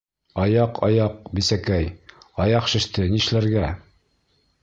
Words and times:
—Аяҡ, 0.43 0.79
аяҡ, 0.87 1.19
бисәкәй, 1.39 1.91
аяҡ 2.45 2.71
шеште, 2.73 3.05
нишләргә? 3.13 3.69